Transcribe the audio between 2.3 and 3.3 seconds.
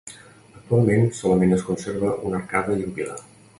una arcada i un pilar.